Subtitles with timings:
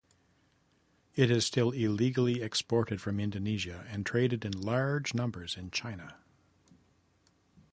[1.13, 6.17] It is still illegally exported from Indonesia and traded in large numbers in China.